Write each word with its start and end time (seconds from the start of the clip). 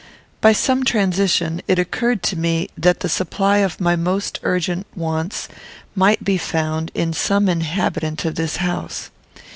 By 0.41 0.51
some 0.51 0.83
transition 0.83 1.61
it 1.67 1.77
occurred 1.77 2.23
to 2.23 2.35
me 2.35 2.69
that 2.75 3.01
the 3.01 3.07
supply 3.07 3.59
of 3.59 3.79
my 3.79 3.95
most 3.95 4.39
urgent 4.41 4.87
wants 4.95 5.47
might 5.93 6.23
be 6.23 6.39
found 6.39 6.89
in 6.95 7.13
some 7.13 7.47
inhabitant 7.47 8.25
of 8.25 8.33
this 8.33 8.55
house. 8.55 9.11